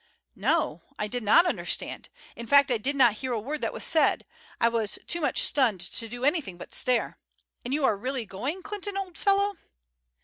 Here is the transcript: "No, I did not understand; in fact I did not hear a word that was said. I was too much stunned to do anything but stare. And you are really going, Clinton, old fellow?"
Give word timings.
"No, 0.35 0.81
I 0.97 1.07
did 1.07 1.21
not 1.21 1.45
understand; 1.45 2.09
in 2.35 2.47
fact 2.47 2.71
I 2.71 2.79
did 2.79 2.95
not 2.95 3.13
hear 3.21 3.33
a 3.33 3.39
word 3.39 3.61
that 3.61 3.71
was 3.71 3.83
said. 3.83 4.25
I 4.59 4.67
was 4.67 4.97
too 5.05 5.21
much 5.21 5.43
stunned 5.43 5.79
to 5.81 6.09
do 6.09 6.25
anything 6.25 6.57
but 6.57 6.73
stare. 6.73 7.19
And 7.63 7.71
you 7.71 7.85
are 7.85 7.95
really 7.95 8.25
going, 8.25 8.63
Clinton, 8.63 8.97
old 8.97 9.15
fellow?" 9.15 9.57